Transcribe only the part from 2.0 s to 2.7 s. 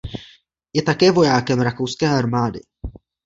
armády.